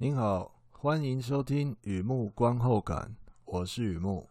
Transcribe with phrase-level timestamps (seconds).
[0.00, 4.28] 您好，欢迎收听雨木观后感，我是雨木。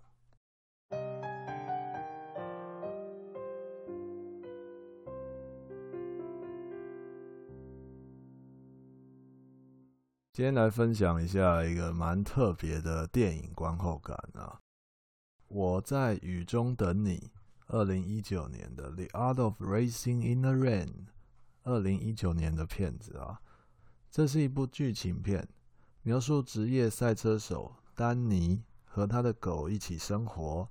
[10.31, 14.61] 今天来分享一下一个蛮特别的电影观后感啊！
[15.49, 17.29] 我在雨中等你，
[17.65, 20.85] 二零一九年的《The Art of Racing in the Rain》，
[21.63, 23.41] 二零一九年的片子啊，
[24.09, 25.45] 这是一部剧情片。
[26.07, 30.65] 描述职业赛车手丹尼和他的狗一起生活。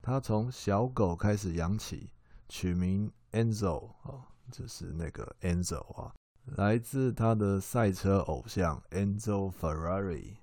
[0.00, 2.12] 他从小狗开始养起，
[2.48, 10.36] 取名 Anzo 啊，就是那个 Anzo 啊，来自他的赛车偶像 Anzo Ferrari。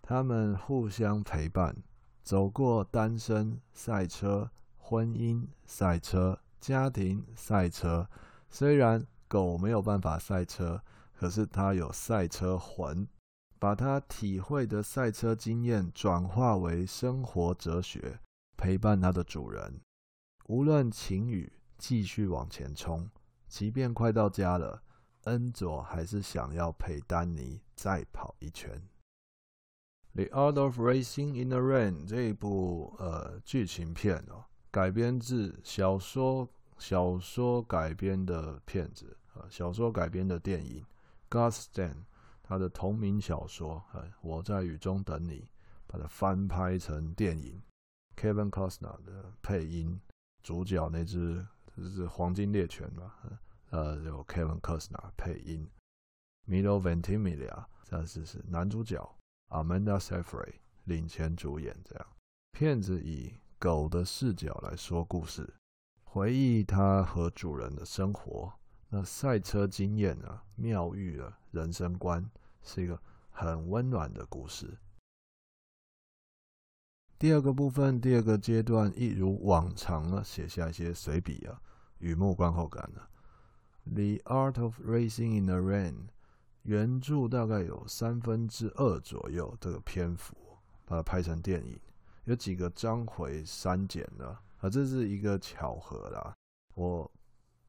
[0.00, 1.76] 他们互相陪伴，
[2.22, 8.08] 走过单身赛车、婚姻赛车、家庭赛车。
[8.48, 13.06] 虽然狗没有办法赛车，可是它有赛车魂。
[13.62, 18.18] 把他体会的赛车经验转化为生活哲学，
[18.56, 19.80] 陪伴他的主人。
[20.48, 23.08] 无论晴雨，继续往前冲。
[23.46, 24.82] 即便快到家了，
[25.26, 28.82] 恩佐还是想要陪丹尼再跑一圈。
[30.26, 40.84] 《The Art of Racing in the Rain》这一部呃剧情片哦，改编自小说小说改编的片子啊、小说改编的电影
[41.28, 41.94] 《God Stand》。
[42.52, 45.48] 他的同名小说，呃，我在雨中等你，
[45.86, 47.58] 把它翻拍成电影。
[48.14, 49.98] Kevin Costner 的配音，
[50.42, 53.14] 主角那只就是黄金猎犬嘛，
[53.70, 55.66] 呃，有 Kevin Costner 配音。
[56.46, 59.02] Milo Ventimiglia 这是是男主角
[59.48, 61.74] ，Amanda Seyfried 领衔主演。
[61.82, 62.06] 这样，
[62.50, 65.54] 片子以狗的视角来说故事，
[66.04, 68.52] 回忆他和主人的生活。
[68.90, 72.30] 那赛车经验啊，妙遇了人生观，
[72.62, 74.78] 是一个很温暖的故事。
[77.18, 81.60] 第二个部分，第二个阶段，一如往常呢，写下一些随笔啊，
[81.98, 83.02] 雨幕观后感呢。
[83.94, 85.92] 《The Art of Racing in the Rain》
[86.62, 90.36] 原著大概有三分之二左右这个篇幅，
[90.84, 91.80] 把它拍成电影，
[92.24, 96.34] 有几个章回删减了啊，这是一个巧合啦，
[96.74, 97.10] 我。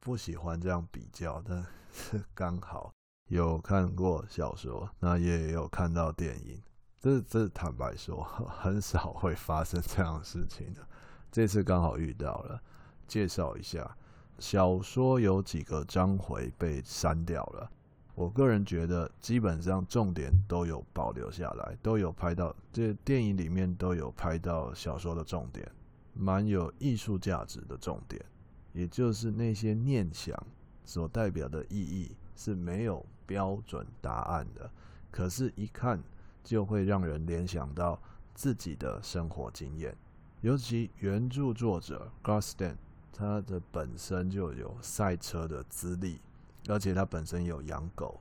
[0.00, 2.92] 不喜欢这样比较，但是 刚好
[3.28, 6.60] 有看过小说，那也有看到电影。
[7.00, 10.86] 这这坦白说， 很少会发生这样的事情的。
[11.32, 12.60] 这次刚好遇到了，
[13.06, 13.96] 介绍一下。
[14.38, 17.70] 小说有几个章回被删掉了，
[18.14, 22.54] 我个人觉得基本上重点都有保留下来，都有拍到。
[22.72, 25.70] 这电影里面都有拍到小说的重点，
[26.12, 28.24] 蛮有艺术价值的重点。
[28.72, 30.36] 也就是那些念想
[30.84, 34.70] 所代表的意义是没有标准答案的，
[35.10, 36.02] 可是，一看
[36.42, 38.00] 就会让人联想到
[38.34, 39.96] 自己的生活经验。
[40.40, 42.76] 尤其原著作者 Garsten，
[43.12, 46.20] 他的本身就有赛车的资历，
[46.68, 48.20] 而且他本身有养狗，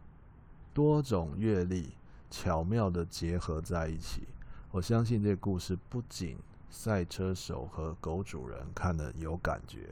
[0.73, 1.93] 多种阅历
[2.29, 4.27] 巧妙的结合在一起。
[4.71, 6.37] 我相信这故事不仅
[6.69, 9.89] 赛车手和狗主人看了有感觉。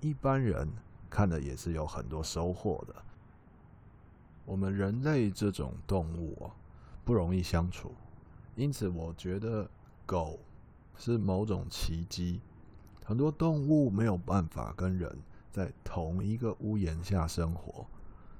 [0.00, 0.68] 一般人
[1.08, 2.94] 看了也是有很多收获的。
[4.50, 6.50] 我们人类这种动物啊，
[7.04, 7.94] 不容易相处，
[8.56, 9.70] 因此我觉得
[10.04, 10.40] 狗
[10.96, 12.40] 是某种奇迹。
[13.04, 15.16] 很多动物没有办法跟人
[15.52, 17.86] 在同一个屋檐下生活，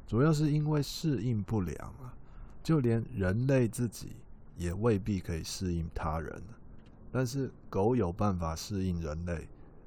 [0.04, 2.12] 主要是因为适应不良啊。
[2.60, 4.16] 就连人类自己
[4.56, 6.42] 也未必可以适应他人，
[7.12, 9.46] 但是狗有办法适应人类。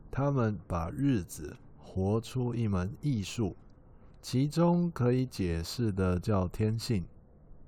[0.10, 3.54] 他们把日子活出一门艺术，
[4.24, 7.04] 其中可以解释的叫天性，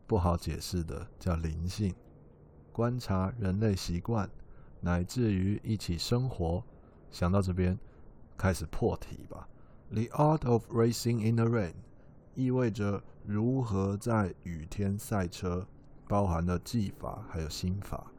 [0.08, 1.94] 不好解释的叫灵性。
[2.72, 4.30] 观察人类习惯，
[4.80, 6.64] 乃至于一起生活。
[7.12, 7.78] 想到这边，
[8.38, 9.50] 开始破题吧。
[9.92, 11.74] The art of racing in the rain
[12.36, 15.68] 意味着如何在雨天赛车，
[16.08, 18.10] 包含了技法还有心法。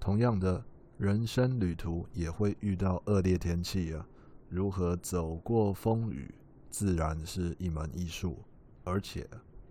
[0.00, 0.62] 同样的。
[0.98, 4.06] 人生旅途也会遇到恶劣天气啊，
[4.48, 6.34] 如何走过风雨，
[6.78, 8.36] 自然是一门艺术，
[8.84, 9.26] 而且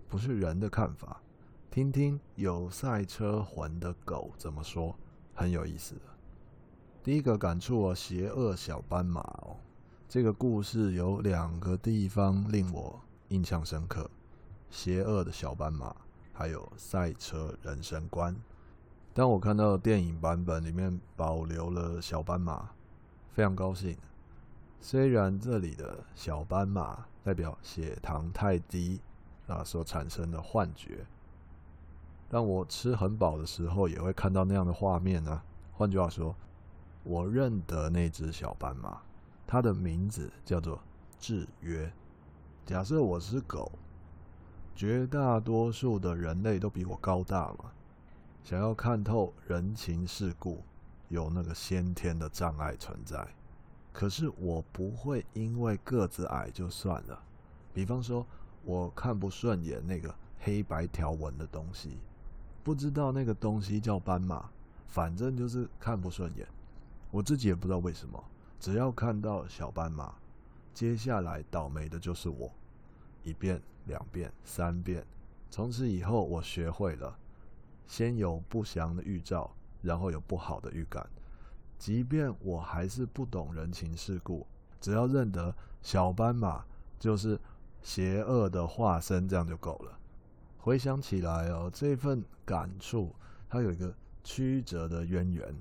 [0.10, 1.22] 不是人的看法。
[1.70, 4.98] 听听有赛车魂的狗怎么说，
[5.36, 6.02] 很有意思的。
[7.04, 9.56] 第一个感触我，邪恶小斑马哦，
[10.10, 14.10] 这个故事有两个地方令我印象深刻：
[14.72, 15.96] 邪恶的小斑马，
[16.34, 18.36] 还有赛车人生观。
[19.14, 22.68] 当我看到电影版本里面保留了小斑马，
[23.32, 23.96] 非常高兴。
[24.80, 29.02] 虽然这里的小斑马代表血糖太低
[29.48, 31.06] 啊所产生的幻觉，
[32.30, 35.42] 但我吃很饱的时候，也会看到那样的画面呢。
[35.74, 36.36] 换句话说，
[37.04, 39.02] 我认得那只小斑马，
[39.48, 40.80] 它的名字叫做
[41.20, 41.92] 制约。
[42.66, 43.72] 假设我是狗，
[44.76, 47.72] 绝大多数的人类都比我高大嘛，
[48.44, 50.64] 想要看透人情世故，
[51.10, 53.28] 有那个先天的障碍存在。
[53.96, 57.18] 可是我不会因为个子矮就算了。
[57.74, 58.28] 比方说，
[58.66, 61.98] 我看不顺眼那个黑白条纹的东西，
[62.62, 64.50] 不知道那个东西叫斑马，
[64.86, 66.46] 反正就是看不顺眼。
[67.10, 68.22] 我自己也不知道为什么，
[68.60, 70.14] 只要看到小斑马，
[70.74, 72.52] 接下来倒霉的就是我。
[73.24, 75.06] 一遍、两遍、三遍，
[75.50, 77.18] 从此以后我学会了，
[77.88, 79.50] 先有不祥的预兆，
[79.82, 81.10] 然后有不好的预感。
[81.78, 84.46] 即便我还是不懂人情世故，
[84.80, 86.66] 只要认得小斑马
[87.00, 87.40] 就是
[87.82, 90.00] 邪恶的化身，这样就够了。
[90.58, 93.14] 回想起来哦，这份感触
[93.48, 93.94] 它有一个
[94.24, 95.56] 曲折的渊源。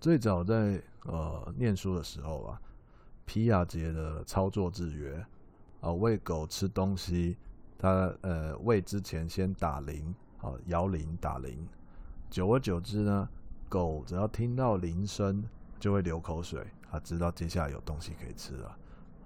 [0.00, 2.60] 最早在呃念书的时候啊，
[3.24, 5.26] 皮亚杰的操作制约
[5.80, 7.36] 啊，喂狗吃东西，
[7.76, 11.66] 它呃喂之前先打铃啊，摇铃打铃，
[12.30, 13.28] 久而久之呢。
[13.68, 15.44] 狗只要听到铃声
[15.78, 18.76] 就会流口水，它知道接下来有东西可以吃了。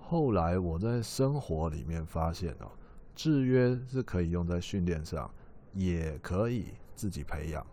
[0.01, 2.71] 后来我在生活里面发现哦，
[3.15, 5.31] 制约是可以用在训练上，
[5.73, 7.65] 也可以自己培养，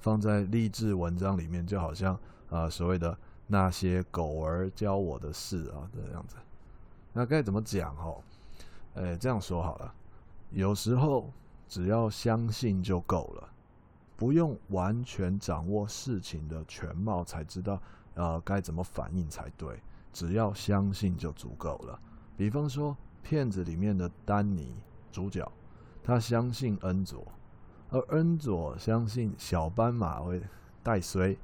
[0.00, 2.18] 放在励志文章里面，就好像
[2.50, 3.16] 啊所谓的
[3.46, 6.36] 那些狗儿教我的事啊这样子。
[7.12, 8.22] 那该怎么讲哦？
[8.94, 9.94] 哎，这样说好了，
[10.50, 11.30] 有时候
[11.68, 13.48] 只要相信就够了。
[14.16, 17.80] 不用完全掌握事情的全貌才知道，
[18.14, 19.80] 呃，该怎么反应才对。
[20.12, 21.98] 只要相信就足够了。
[22.36, 24.76] 比方说，片子里面的丹尼
[25.10, 25.50] 主角，
[26.04, 27.26] 他相信恩佐，
[27.90, 30.42] 而恩佐相信小斑马会
[30.82, 31.36] 带衰。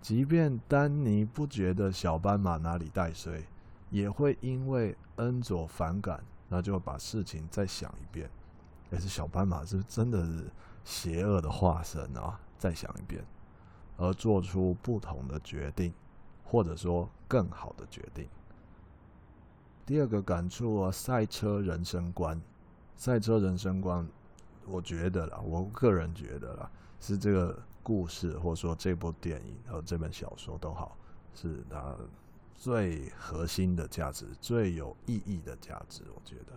[0.00, 3.42] 即便丹尼不觉得小斑马哪里带衰，
[3.90, 8.30] 也会因为恩佐反感，那就把事情再想一遍。
[8.90, 10.44] 但是小斑马是真的是。
[10.84, 12.38] 邪恶的化身啊！
[12.58, 13.24] 再想一遍，
[13.96, 15.92] 而做出不同的决定，
[16.44, 18.28] 或者说更好的决定。
[19.86, 22.40] 第二个感触啊，赛车人生观，
[22.96, 24.06] 赛车人生观，
[24.66, 26.70] 我觉得啦，我个人觉得啦，
[27.00, 30.96] 是这个故事，或者说这部电影和这本小说都好，
[31.34, 31.94] 是它
[32.54, 36.52] 最核心的价值，最有意义的价值，我觉得。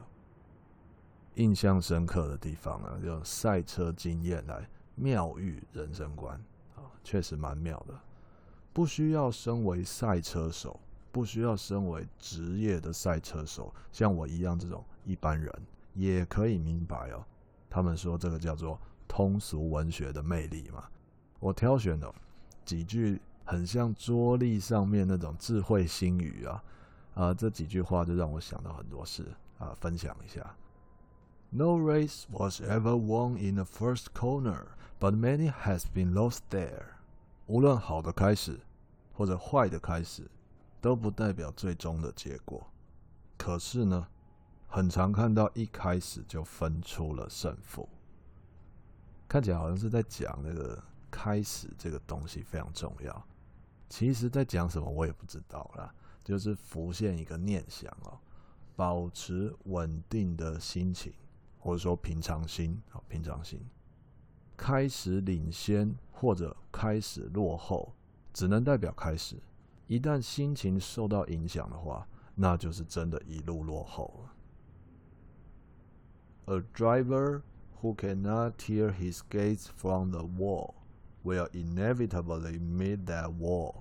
[1.38, 6.36] 印象深刻的地方啊，用赛车经验来妙喻人生观
[6.76, 7.94] 啊，确实蛮妙的。
[8.74, 10.80] 不需要身为赛车手，
[11.12, 15.52] 不需要身为职业的赛车手，像我一样这种一般人
[15.94, 17.24] 也可以明白哦。
[17.70, 20.86] 他们说这个叫做通俗文学的魅力嘛。
[21.40, 22.14] 我挑选了
[22.66, 26.64] 几句很像桌历上面那种智慧心语啊，
[27.14, 29.24] 啊，这几句话就让我想到很多事
[29.60, 30.56] 啊，分享一下。
[31.58, 34.68] No race was ever won in the first corner,
[35.00, 36.84] but many has been lost there.
[37.48, 38.60] 无论好的开始
[39.12, 40.30] 或者坏的开始，
[40.80, 42.64] 都不代表最终的结果。
[43.40, 44.08] 可是呢，
[44.68, 47.90] 很常看到一开始就分出了胜负。
[49.28, 53.26] 看起来好像是在讲那个开始这个东西非常重要。
[53.90, 55.92] 其实，在讲什么我也不知道啦，
[56.24, 58.20] 就是浮现一个念想哦，
[58.76, 61.12] 保持稳定的心情。
[61.68, 63.60] 或者说平常心，好，平常心。
[64.56, 67.94] 开始领先或者开始落后，
[68.32, 69.36] 只能代表开始。
[69.86, 74.14] 一旦心情受到影响的话，那就是真的一路落后
[76.46, 76.56] 了。
[76.56, 77.42] A driver
[77.82, 80.76] who cannot tear his gaze from the wall
[81.26, 83.76] will inevitably meet that wall。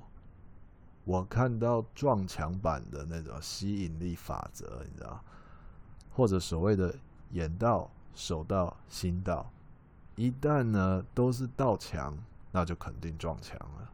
[1.05, 5.25] 我看到撞墙板的那种吸引力法则，你知道，
[6.11, 6.93] 或者所谓的。
[7.33, 9.51] 眼到、手到、心到，
[10.15, 12.17] 一旦呢都是到墙，
[12.53, 13.91] 那就肯定撞墙了。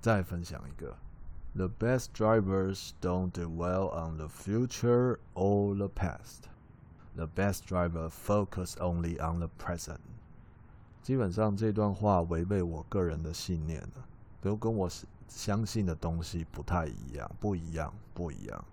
[0.00, 0.96] 再分享一个
[1.54, 6.48] ：The best drivers don't dwell on the future or the past.
[7.14, 9.98] The best driver focus only on the present.
[11.02, 14.06] 基本上这段话违背我个人的信念了，
[14.40, 14.88] 都跟我
[15.28, 18.64] 相信的东西不太一样，不一样，不一样。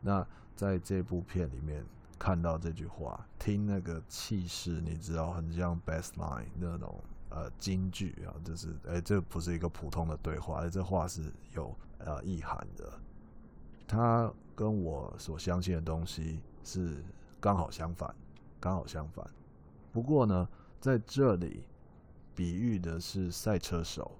[0.00, 1.84] 那在这部片里面。
[2.20, 12.92] 看到这句话，听那个气势，你知道很像 best line 那种呃京剧啊，就是哎、这不是一个普通的对话，这话是有呃意涵的。
[13.88, 17.02] 他跟我所相信的东西是
[17.40, 18.14] 刚好相反，
[18.60, 19.26] 刚好相反。
[19.90, 20.46] 不过呢，
[20.78, 21.64] 在这里
[22.34, 24.12] 比喻的是赛车手，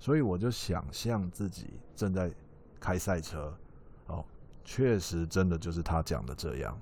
[0.00, 2.32] 所以我就想象自己正在
[2.80, 3.56] 开赛车。
[4.08, 4.24] 哦，
[4.64, 6.76] 确实，真的就是他讲的这样。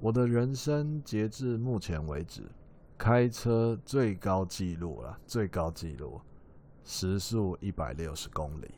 [0.00, 2.42] 我的人生截至目前为止，
[2.98, 6.20] 开车最高纪录了，最高纪录
[6.84, 8.70] 时速一百六十公里，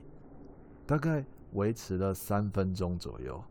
[0.86, 3.42] 大概维持了三分钟左右。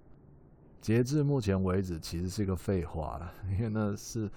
[0.80, 4.30] 截至目前为止，其实是一个废话了，因为那是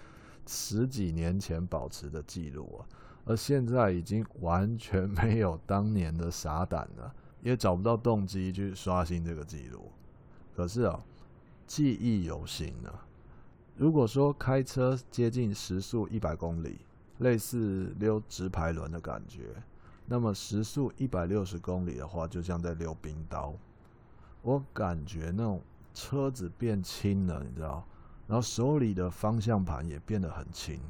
[0.47, 2.81] 十几年前保持的记录啊，
[3.27, 9.93] 而现在已经完全没有当年的傻胆了，也找不到动机去刷新这个记录。
[10.57, 11.05] 可是啊，
[11.67, 13.05] 记忆犹新啊。
[13.79, 16.81] 如果说开车接近时速一百公里，
[17.19, 19.55] 类似溜直排轮的感觉，
[20.05, 23.55] 那么时速一百六十公里的话，就像在溜冰刀。
[24.43, 25.63] 我感觉那种
[25.95, 27.87] 车子变轻了，你知道，
[28.27, 30.81] 然后手里的方向盘也变得很轻，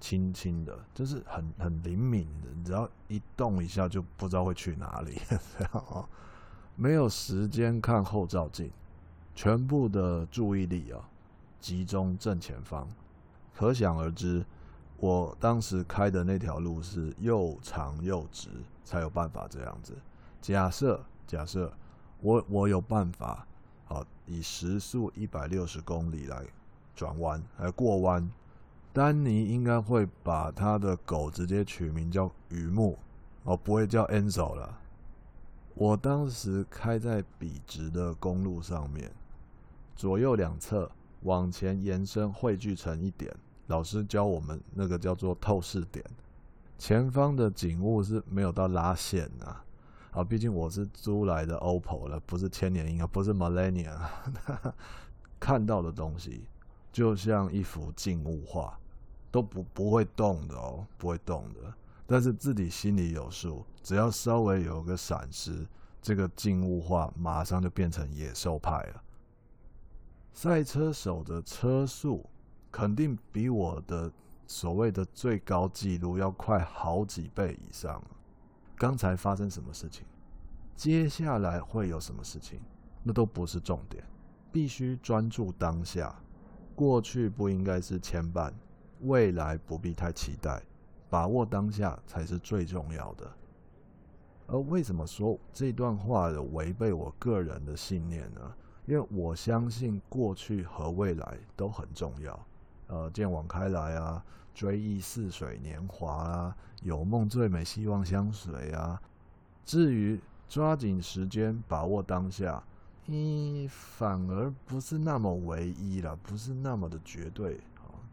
[0.00, 5.20] 轻轻的，就是很很灵敏的，你只要一动一下就不知道会去哪里，
[6.74, 8.68] 没有时间看后照镜，
[9.32, 11.08] 全部的注意力啊。
[11.66, 12.86] 集中正前方，
[13.52, 14.46] 可想而知，
[14.98, 18.48] 我当时开的那条路是又长又直，
[18.84, 19.92] 才有办法这样子。
[20.40, 21.72] 假设假设
[22.20, 23.44] 我我有办法，
[23.84, 26.40] 好以时速一百六十公里来
[26.94, 28.30] 转弯来过弯，
[28.92, 32.96] 丹尼应该会把他的狗直接取名叫雨木，
[33.42, 34.78] 哦，不会叫 Enzo 了。
[35.74, 39.10] 我当时开在笔直的公路上面，
[39.96, 40.88] 左右两侧。
[41.26, 43.34] 往前延伸汇聚成一点，
[43.66, 46.04] 老师教我们那个叫做透视点。
[46.78, 49.64] 前方的景物是没有到拉线啊，
[50.12, 53.92] 啊，毕竟我是租来的 OPPO 了，不是千年鹰啊，不是 Millennia
[55.40, 56.44] 看到的东西
[56.92, 58.78] 就像一幅静物画，
[59.32, 61.74] 都不不会动的哦，不会动的。
[62.06, 65.66] 但是自己心里有数，只要稍微有个闪失，
[66.00, 69.02] 这个静物画马上就变成野兽派了。
[70.36, 72.22] 赛车手的车速
[72.70, 74.12] 肯定比我的
[74.46, 78.02] 所谓的最高纪录要快好几倍以上。
[78.76, 80.04] 刚才发生什么事情？
[80.74, 82.60] 接下来会有什么事情？
[83.02, 84.04] 那都不是重点，
[84.52, 86.14] 必须专注当下。
[86.74, 88.52] 过去不应该是牵绊，
[89.00, 90.62] 未来不必太期待，
[91.08, 93.26] 把握当下才是最重要的。
[94.48, 98.54] 而为什么说这段话有违背我个人的信念呢？
[98.86, 102.46] 因为我相信过去和未来都很重要，
[102.86, 104.24] 呃，见往开来啊，
[104.54, 109.00] 追忆似水年华啊，有梦最美，希望相随啊。
[109.64, 112.62] 至于抓紧时间，把握当下，
[113.06, 117.60] 嗯，反而不是那么唯一了，不是那么的绝对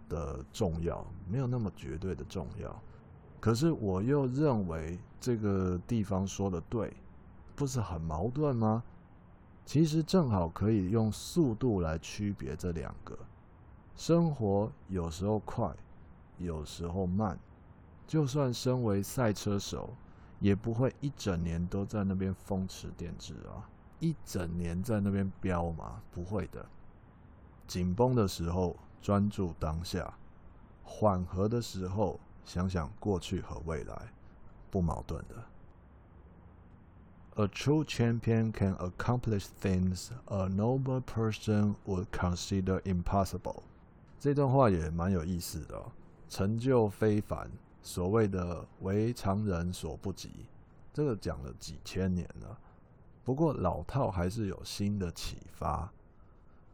[0.10, 2.82] 的重要，没有那么绝对的重要。
[3.39, 6.92] 可是我又认为这个地方说的对，
[7.56, 8.84] 不是很矛盾吗？
[9.65, 13.17] 其实正好可以用速度来区别这两个。
[13.96, 15.74] 生活有时候快，
[16.38, 17.39] 有时候慢。
[18.05, 19.89] 就算身为赛车手，
[20.39, 23.67] 也不会一整年都在那边风驰电掣啊，
[24.00, 26.65] 一整年在那边飙嘛，不会的。
[27.65, 30.13] 紧绷的时候专注当下，
[30.84, 34.13] 缓和的时候想想过去和未来，
[34.70, 35.36] 不矛盾的。
[37.35, 43.63] A true champion can accomplish things a noble person would consider impossible。
[44.19, 45.83] 这段话也蛮有意思的。
[46.29, 47.49] 成就非凡，
[47.81, 50.29] 所谓的为常人所不及，
[50.93, 52.55] 这个讲了几千年了。
[53.23, 55.91] 不过老套还是有新的启发。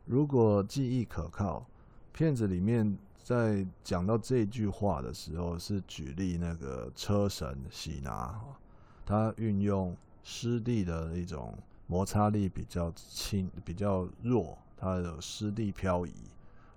[0.06, 1.66] 如果记忆可靠，
[2.12, 8.38] 片子里面在讲到这句话的时候，是举例那个车神喜拿，
[9.06, 9.96] 他运用。
[10.32, 11.58] 湿地的一种
[11.88, 16.14] 摩擦力比较轻、比较弱，它的湿地漂移，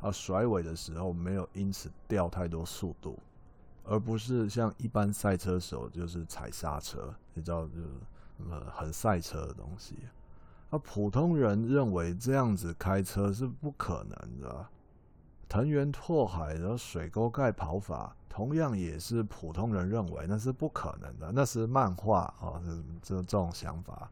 [0.00, 3.18] 啊，甩尾的时候没有因此掉太多速度，
[3.85, 7.88] 而不是像一般赛车手就是踩刹车，你知道就是
[8.49, 9.97] 呃很赛车的东西。
[10.71, 14.66] 啊，普通人认为这样子开车是不可能的。
[15.52, 22.59] 藤原拓海的水沟盖跑法，同样也是普通人认为那是不可能的，那是漫画啊，
[23.02, 24.11] 这这种想法。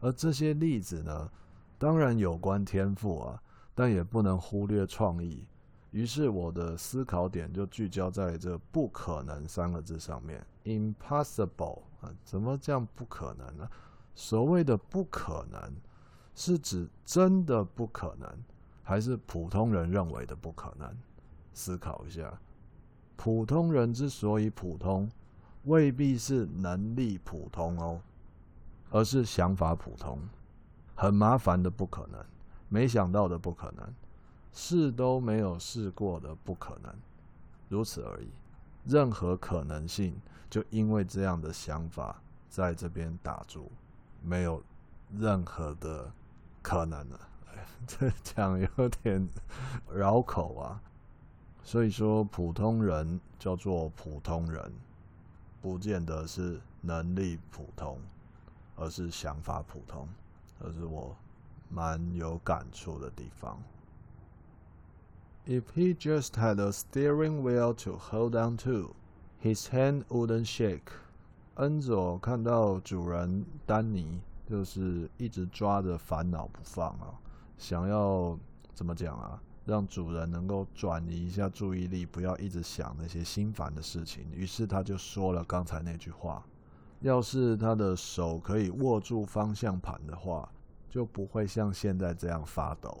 [0.00, 1.30] 而这些例子呢，
[1.78, 3.40] 当然有关天赋啊，
[3.76, 5.46] 但也不能忽略创意。
[5.92, 13.70] 于是我的思考点就聚焦在这“不可能”三个字上面，“impossible” 啊，怎么这样不可能呢？
[14.16, 15.60] 所谓的“不可能”，
[16.34, 18.28] 是指真的不可能。
[18.82, 20.88] 还是普通人认为的不可能？
[21.54, 22.32] 思考一下，
[23.16, 25.08] 普通人之所以普通，
[25.64, 28.00] 未必是能力普通哦，
[28.90, 30.18] 而是想法普通。
[30.94, 32.24] 很麻烦的不可能，
[32.68, 33.94] 没想到的不可能，
[34.52, 36.94] 试都没有试过的不可能，
[37.68, 38.28] 如此而已。
[38.84, 40.14] 任何可能性，
[40.50, 43.70] 就因为这样的想法在这边打住，
[44.22, 44.62] 没有
[45.16, 46.10] 任何的
[46.60, 47.20] 可能了。
[47.86, 49.28] 这讲有点
[49.92, 50.80] 绕口啊。
[51.62, 54.72] 所以说，普通人叫做普通人，
[55.60, 57.98] 不见得是能力普通，
[58.74, 60.08] 而是想法普通。
[60.60, 61.16] 这是我
[61.68, 63.58] 蛮有感触的地方。
[65.46, 68.94] If he just had a steering wheel to hold on to,
[69.40, 70.92] his hand wouldn't shake.
[71.56, 77.14] 恩佐看到主人丹尼就是一直抓着烦恼不放啊，
[77.62, 78.36] 想要
[78.74, 79.40] 怎么讲啊？
[79.64, 84.26] 让主人能够转移一下注意力，不要一直想那些心烦的事情。
[84.34, 86.44] 于是他就说了刚才那句话。
[87.02, 90.48] 要是他的手可以握住方向盘的话，
[90.90, 92.98] 就不会像现在这样发抖。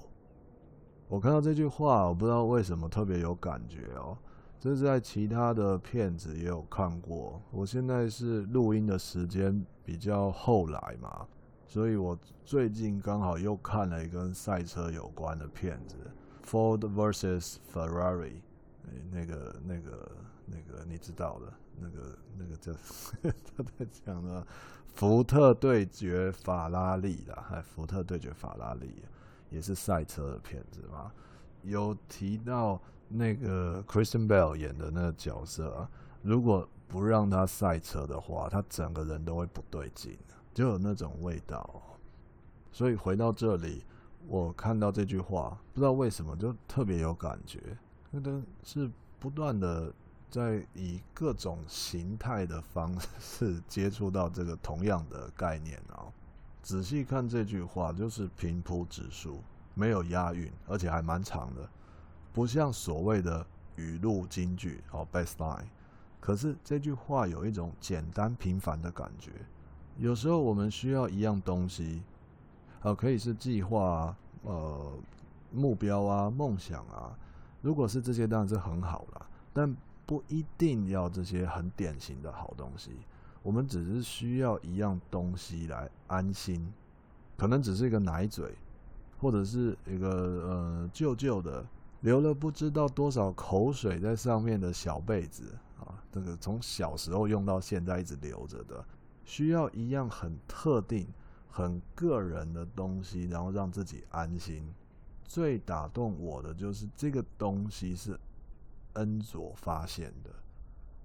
[1.08, 4.16] 我看到这句话，我不知道为什么特别有感觉哦。
[4.60, 7.42] 这是在其他的片子也有看过。
[7.50, 11.26] 我现在是录音的时间比较后来嘛，
[11.72, 12.14] 所以我
[12.44, 15.96] 最近刚好又看了一个跟赛车有关的片子
[16.44, 18.42] ，Ford vs Ferrari，
[19.10, 20.12] 那个、那个、
[20.44, 21.50] 那个你知道的。
[21.80, 22.74] 那个那个叫
[23.56, 24.46] 他在讲的
[24.86, 29.02] 福特对决法拉利啦，还福特对决法拉利
[29.48, 31.10] 也是赛车的片子嘛。
[31.62, 40.18] 有提到那个 Christian Bale 演的那个角色啊，如果不让他赛车的话，他整个人都会不对劲，
[40.54, 41.82] 就有那种味道。
[42.70, 43.84] 所以回到这里，
[44.26, 47.60] 我看到这句话，不知道为什么就特别有感觉，
[48.10, 49.92] 那个是不断的。
[50.30, 56.08] 在以各种形态的方式接触到这个同样的概念啊，
[56.62, 59.28] 仔细看这句话就是平铺直叙，
[59.74, 61.68] 没有押韵，而且还蛮长的，
[62.32, 65.66] 不像所谓的语录金句哦，best line。
[66.18, 69.32] 可是这句话有一种简单平凡的感觉。
[69.98, 72.02] 有时候我们需要一样东西，
[72.82, 74.92] 呃，可以是计划啊，呃，
[75.50, 77.16] 目标啊，梦想啊。
[77.60, 79.76] 如果是这些，当然是很好了，但。
[80.04, 82.90] 不一定要这些很典型的好东西，
[83.40, 86.70] 我们只是需要一样东西来安心，
[87.38, 88.52] 可能只是一个奶嘴，
[89.18, 91.64] 或者是一个呃旧旧的
[92.00, 98.84] 流了不知道多少口水在上面的小被子啊，这个从小时候用到现在一直留着的，
[99.24, 101.06] 需要一样很特定、
[101.48, 104.62] 很个人的东西，然后让自己安心。
[105.24, 108.18] 最打动我的就是这个东西是。
[108.96, 110.30] 恩佐发现的，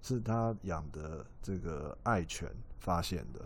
[0.01, 3.39] 是他养的这个爱犬发现的。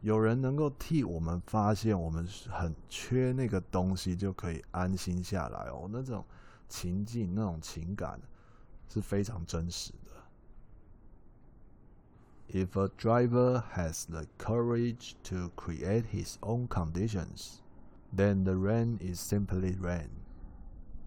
[0.00, 5.86] 有人能够替我们发现我们很缺那个东西，就可以安心下来哦。
[5.92, 6.24] 那种
[6.66, 8.18] 情境、那种情感
[8.88, 9.92] 是非常真实。
[12.52, 17.60] If a driver has the courage to create his own conditions,
[18.12, 20.08] then the rain is simply rain.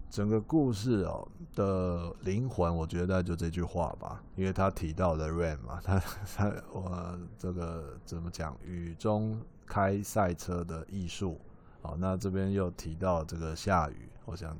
[0.08, 5.98] 整个故事哦的灵魂，我觉得就这句话吧，因为他提到了 rain 嘛，他
[6.36, 11.38] 他我这个怎么讲，雨中开赛车的艺术，
[11.82, 14.56] 好，那这边又提到这个下雨，我想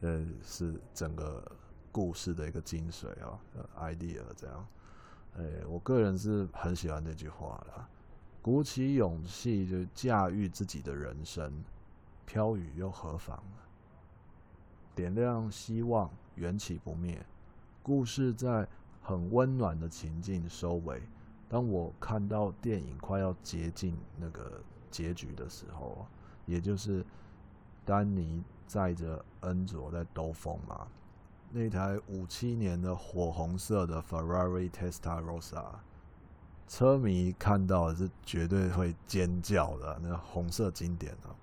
[0.00, 1.42] 呃是整个
[1.90, 3.38] 故事的一个精髓哦
[3.78, 4.66] ，idea 这样，
[5.38, 7.88] 哎，我个人是很喜欢这句话啦，
[8.42, 11.62] 鼓起勇气就驾驭自己的人生，
[12.26, 13.40] 飘雨又何妨？
[14.96, 17.24] 点亮希望，缘起不灭。
[17.84, 18.66] 故事在
[19.00, 21.00] 很温暖的情境收尾。
[21.48, 26.04] 当我看到电影快要接近那个结局的时候，
[26.46, 27.06] 也就是
[27.84, 30.88] 丹尼载着恩佐在兜风嘛，
[31.50, 35.64] 那台五七年的火红色的 Ferrari Testarossa，
[36.66, 41.34] 车迷看到是绝对会尖叫的，那红色经典啊，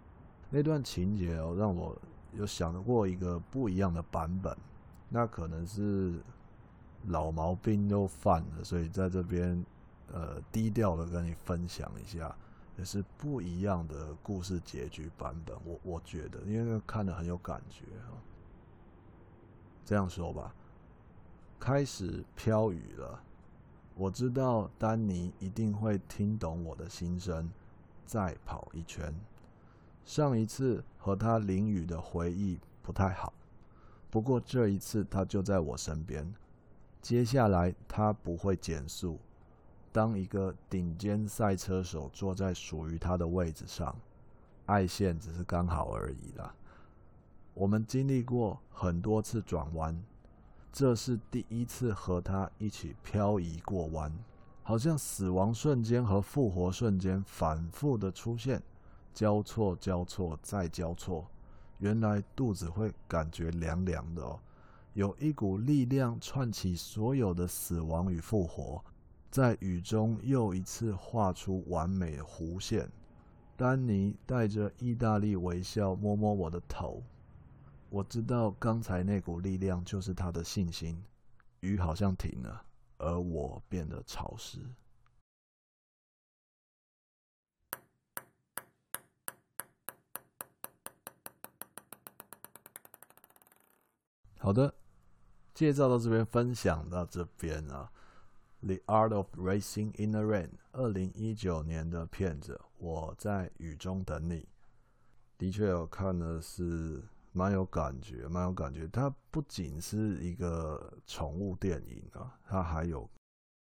[0.50, 1.96] 那段情节哦，让我。
[2.38, 4.54] 有想过一个不一样的版本，
[5.08, 6.16] 那可能是
[7.06, 9.66] 老毛病又犯了，所以在这边
[10.12, 12.36] 呃低调的跟你分享一下，
[12.78, 15.56] 也是不一样的故事结局版本。
[15.64, 18.20] 我我觉得，因为看得很有感觉啊。
[19.86, 20.52] 这样说吧，
[21.60, 23.22] 开始飘雨了，
[23.94, 27.50] 我知道丹尼一定会听懂我的心声，
[28.04, 29.14] 再跑一圈。
[30.04, 33.32] 上一次和他淋雨的回忆不太好，
[34.10, 36.34] 不过这一次他就在我身边，
[37.02, 39.20] 接下来他不会减速。
[39.92, 43.96] 当一个顶尖赛车手坐在属于他的位置上，
[44.66, 46.54] 爱线只是刚好而已啦。
[47.56, 49.98] 我们经历过很多次转弯，
[50.74, 54.12] 这是第一次和他一起漂移过弯，
[54.62, 58.62] 好像死亡瞬间和复活瞬间反复的出现，
[59.14, 61.26] 交错、交错再交错。
[61.80, 64.38] 原来肚子会感觉凉凉的哦，
[64.94, 68.84] 有一股力量串起所有的死亡与复活。
[69.32, 72.90] 在雨中又一次画出完美弧线。
[73.58, 77.02] 丹尼带着意大利微笑摸摸我的头，
[77.90, 81.04] 我知道刚才那股力量就是他的信心。
[81.62, 82.64] 雨好像停了，
[82.98, 84.60] 而我变得潮湿。
[94.38, 94.76] 好的，
[95.56, 97.92] 介绍到这边，分享到这边啊。
[98.60, 104.48] The Art of Racing in the Rain，二零一九年的片子，我在雨中等你。
[105.38, 107.04] 的确，我看的是
[107.36, 108.88] 蛮有感觉，蛮有感觉。
[108.88, 113.10] 它不仅是一个宠物电影啊，它还有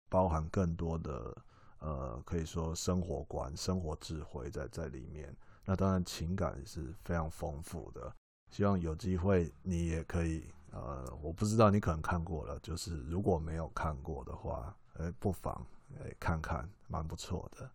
[0.09, 1.37] 包含更多的
[1.81, 5.37] 呃，可以说生活观、生活智慧在在里面。
[5.65, 8.11] 那当然，情感也是非常丰富的。
[8.51, 14.75] 希望有机会你也可以呃，我不知道你可能看过了，就是如果没有看过的话。
[14.95, 15.65] 呃，不妨
[16.01, 17.71] 诶看看，蛮不错的。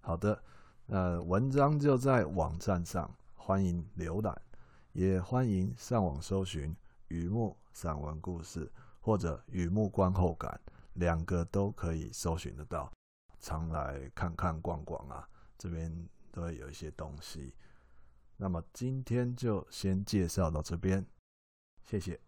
[0.00, 0.40] 好的，
[0.86, 4.40] 那文章就在网站上，欢迎浏览，
[4.98, 6.74] 也欢迎上网搜寻
[7.06, 10.60] “雨幕散文故事”或者“雨幕观后感”，
[10.94, 12.92] 两个都可以搜寻得到。
[13.38, 15.24] 常来看看逛逛啊，
[15.56, 15.88] 这边
[16.32, 17.54] 都会有一些东西。
[18.36, 21.06] 那么今天就先介绍到这边，
[21.84, 22.18] 谢谢。